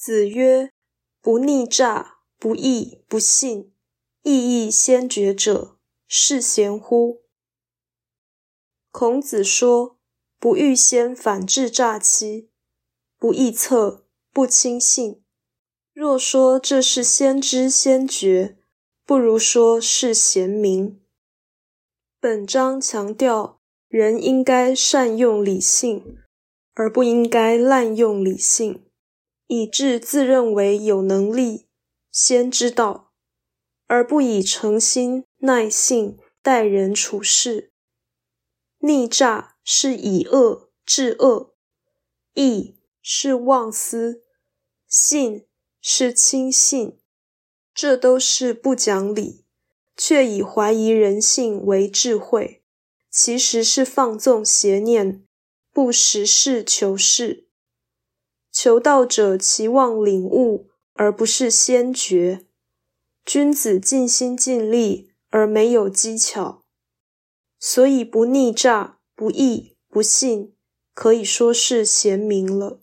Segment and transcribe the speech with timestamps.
[0.00, 0.70] 子曰
[1.20, 3.74] ：“不逆诈，不义，不信，
[4.22, 5.76] 义亦先觉者，
[6.06, 7.22] 是贤乎？”
[8.92, 9.98] 孔子说
[10.38, 12.48] ：“不欲先反制诈欺，
[13.18, 15.24] 不臆测，不轻信。
[15.92, 18.56] 若说这是先知先觉，
[19.04, 21.02] 不如说是贤明。”
[22.20, 26.18] 本章强调，人应该善用理性，
[26.74, 28.87] 而不应该滥用理性。
[29.48, 31.66] 以致自认为有能力
[32.12, 33.12] 先知道，
[33.86, 37.72] 而不以诚心耐性待人处事。
[38.78, 41.54] 逆诈是以恶治恶，
[42.34, 44.22] 义是妄思，
[44.86, 45.46] 信
[45.80, 47.00] 是轻信，
[47.74, 49.44] 这都是不讲理，
[49.96, 52.62] 却以怀疑人性为智慧，
[53.10, 55.24] 其实是放纵邪念，
[55.72, 57.47] 不实事求是。
[58.60, 62.44] 求道者期望领悟，而不是先觉。
[63.24, 66.64] 君子尽心尽力，而没有技巧，
[67.60, 70.56] 所以不逆诈、不义、不信，
[70.92, 72.80] 可以说是贤明了。